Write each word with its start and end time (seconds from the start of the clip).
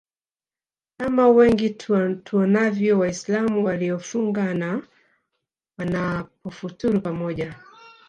kama 0.97 1.27
wengi 1.29 1.69
tuonavyo 2.23 2.99
waislamu 2.99 3.65
waliofunga 3.65 4.53
na 4.53 4.87
wanapofuturu 5.77 7.01
pamoja 7.01 7.55